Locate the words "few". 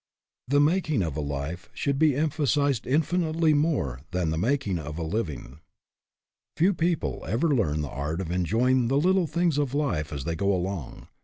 6.57-6.73